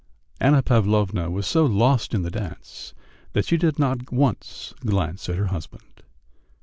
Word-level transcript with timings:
Anna 0.39 0.63
Pavlovna 0.63 1.29
was 1.29 1.45
so 1.45 1.63
lost 1.63 2.15
in 2.15 2.23
the 2.23 2.31
dance 2.31 2.95
that 3.33 3.45
she 3.45 3.55
did 3.55 3.77
not 3.77 4.11
once 4.11 4.73
glance 4.83 5.29
at 5.29 5.35
her 5.35 5.49
husband. 5.49 6.01